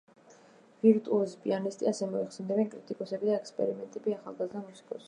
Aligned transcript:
ვირტუოზი 0.85 1.37
პიანისტი, 1.43 1.89
ასე 1.91 2.09
მოიხსენიებენ 2.15 2.73
კრიტიკოსები 2.73 3.31
და 3.33 3.39
ექსპერტები 3.43 4.19
ახალგაზრდა 4.21 4.67
მუსიკოსს. 4.69 4.99